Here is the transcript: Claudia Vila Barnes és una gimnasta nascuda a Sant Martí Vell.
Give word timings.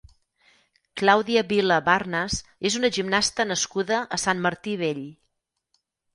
Claudia 1.01 1.43
Vila 1.51 1.77
Barnes 1.89 2.39
és 2.71 2.79
una 2.81 2.91
gimnasta 2.97 3.47
nascuda 3.51 4.01
a 4.19 4.21
Sant 4.27 4.43
Martí 4.49 4.77
Vell. 4.83 5.07